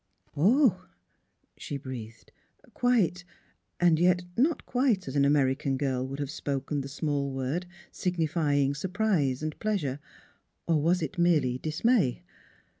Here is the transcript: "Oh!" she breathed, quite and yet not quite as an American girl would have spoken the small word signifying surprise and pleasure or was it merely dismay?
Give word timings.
"Oh!" 0.35 0.89
she 1.57 1.77
breathed, 1.77 2.31
quite 2.73 3.23
and 3.79 3.99
yet 3.99 4.23
not 4.35 4.65
quite 4.65 5.07
as 5.07 5.15
an 5.15 5.25
American 5.25 5.77
girl 5.77 6.07
would 6.07 6.17
have 6.17 6.31
spoken 6.31 6.81
the 6.81 6.87
small 6.87 7.29
word 7.31 7.67
signifying 7.91 8.73
surprise 8.73 9.43
and 9.43 9.59
pleasure 9.59 9.99
or 10.65 10.81
was 10.81 11.03
it 11.03 11.19
merely 11.19 11.59
dismay? 11.59 12.23